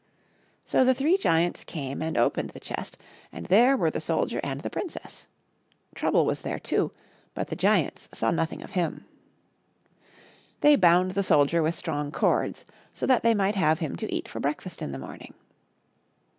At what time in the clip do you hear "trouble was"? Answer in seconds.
5.93-6.41